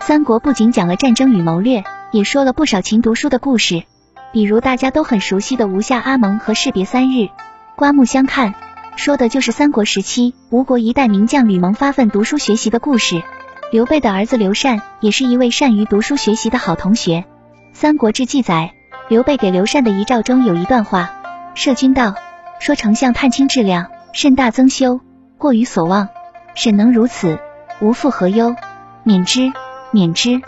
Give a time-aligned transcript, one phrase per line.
[0.00, 3.84] 三国不仅讲了战争与谋略，也说了不少勤读书的故事，
[4.32, 7.28] 比如大家都很熟悉的吴下阿蒙和士别三日，
[7.76, 8.54] 刮目相看，
[8.96, 13.22] 说的就是三国时期吴国一代名将吕蒙发奋读书学习的故事。
[13.70, 17.20] 刘备的儿子刘禅也是一位善于读书学习的好同学。
[17.72, 18.74] 《三国志》记载，
[19.08, 21.10] 刘备给刘禅的遗诏中有一段话
[21.54, 22.14] ：“摄君道，
[22.58, 25.00] 说丞相探清质量，甚大增修，
[25.38, 26.08] 过于所望。
[26.54, 27.38] 沈能如此，
[27.80, 28.54] 无复何忧？
[29.04, 29.52] 免之。”
[29.92, 30.40] 免之。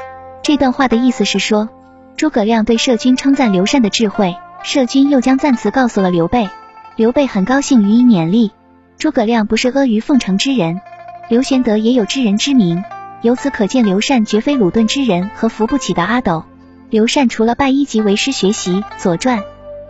[0.42, 1.69] 这段话的意思是说，
[2.16, 6.48] 诸葛亮对社军称赞刘禅的智慧，社军又将赞词告诉了刘备，
[6.97, 8.52] 刘备很高兴予以勉励。
[8.97, 10.80] 诸葛亮不是阿谀奉承之人，
[11.28, 12.84] 刘玄德也有知人之明，
[13.20, 16.45] 由此可见刘禅绝非鲁钝之人和扶不起的阿斗。
[16.89, 19.39] 刘禅除了拜一级为师学习《左传》，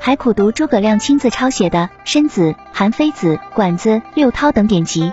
[0.01, 5.13] 还苦读诸葛亮亲自抄写的《申子》《韩非子》《管子》《六韬》等典籍。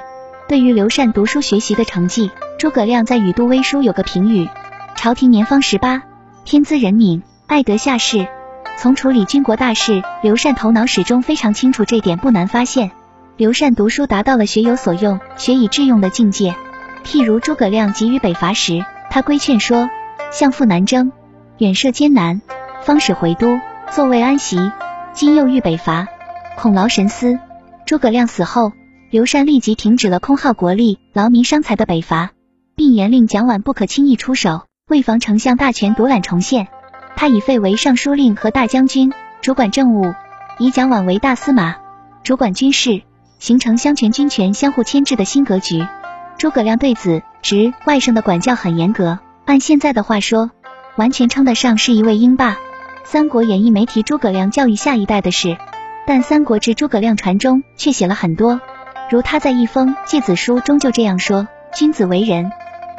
[0.51, 2.29] 对于刘禅读书学习的成绩，
[2.59, 4.49] 诸葛亮在《宇都微书》有个评语：
[4.97, 6.03] 朝廷年方十八，
[6.43, 8.27] 天资人敏，爱德下士。
[8.75, 12.91] 从处理军国大事，刘禅头脑始终非常清楚，这点不难发现。
[13.37, 16.53] 刘禅读书达到了学有所用、学以致用的境界。
[17.05, 19.89] 譬如诸葛亮急于北伐时，他规劝说：
[20.33, 21.13] 相父南征，
[21.59, 22.41] 远涉艰难，
[22.83, 23.57] 方始回都，
[23.89, 24.59] 坐位安息。
[25.13, 26.07] 今又欲北伐，
[26.57, 27.39] 恐劳神思。
[27.85, 28.73] 诸葛亮死后，
[29.11, 32.31] 刘禅立即停止了空耗国力、劳民伤财的北伐。
[32.75, 36.69] 并严令蒋琬不可轻易出手，为防丞相大权独揽重现，
[37.17, 40.13] 他以费为尚书令和大将军，主管政务；
[40.57, 41.75] 以蒋琬为大司马，
[42.23, 43.01] 主管军事，
[43.37, 45.85] 形成相权军权相互牵制的新格局。
[46.37, 50.51] 诸葛亮对子侄外甥的管教很严格，按现在的话说，
[50.95, 52.53] 完全称得上是一位英霸。
[53.03, 55.57] 《三国演义》没提诸葛亮教育下一代的事，
[56.07, 58.61] 但《三国志·诸葛亮传》中却写了很多，
[59.11, 62.49] 如他在一封诫子书中就这样说：“君子为人。”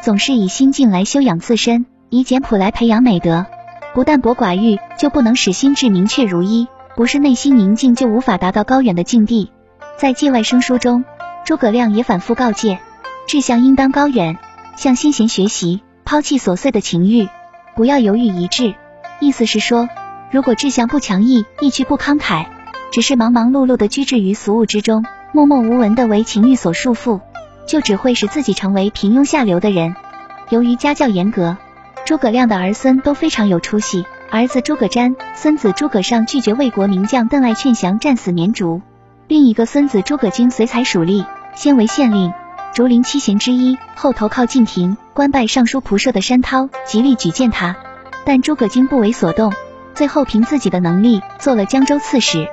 [0.05, 3.47] 总是以心境来修养自身，以简朴来培养美德。
[3.95, 6.69] 不但薄寡欲，就不能使心智明确如一。
[6.97, 9.51] 不是内心宁静，就无法达到高远的境地。
[9.97, 11.03] 在界外生书中，
[11.47, 12.79] 诸葛亮也反复告诫：
[13.27, 14.37] 志向应当高远，
[14.77, 17.27] 向先贤学习，抛弃琐碎的情欲，
[17.75, 18.75] 不要犹豫一致。
[19.19, 19.89] 意思是说，
[20.31, 22.49] 如果志向不强毅，意趣不慷慨，
[22.93, 27.21] 只是忙忙碌碌的居置于俗物之中，默默无闻的为情欲所束缚。
[27.65, 29.95] 就只会使自己成为平庸下流的人。
[30.51, 31.57] 由于家教严格，
[32.05, 34.05] 诸葛亮的儿孙都非常有出息。
[34.31, 38.81] 儿子诸葛瞻、孙子诸葛尚拒绝魏国名将邓艾劝降，战死绵竹；
[39.29, 42.33] 另一个孙子诸葛京随才属吏，先为县令，
[42.75, 47.77] 竹林七贤之一，后投靠晋廷，官拜尚书仆射的山涛极力举荐他，
[48.25, 49.53] 但诸葛京不为所动，
[49.95, 52.49] 最后凭自己的能力做了江州刺史。